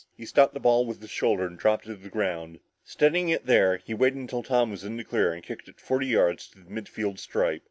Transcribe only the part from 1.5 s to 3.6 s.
dropped it to the ground. Steadying it